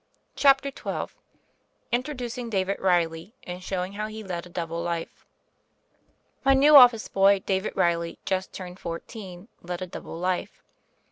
[0.35, 1.13] CHAPTER XII
[1.91, 5.27] INTRODUCING DAVID REILLY, AND SHOWING HOW HE LED A DOUBLE LIFE
[6.43, 10.63] MY NEW office boy, David Rcilly, just turned fourteen, led a double life.